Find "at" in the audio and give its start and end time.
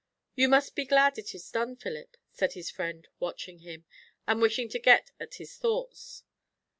5.19-5.35